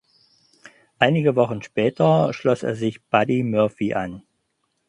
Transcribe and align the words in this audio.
Einige 0.97 1.35
Wochen 1.35 1.61
später 1.61 2.33
schloss 2.33 2.63
er 2.63 2.75
sich 2.75 3.03
Buddy 3.03 3.43
Murphy 3.43 3.93
an. 3.93 4.23